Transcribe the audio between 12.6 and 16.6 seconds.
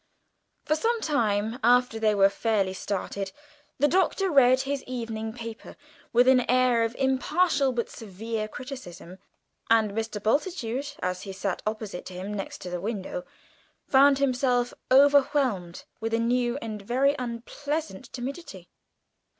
to the window, found himself overwhelmed with a new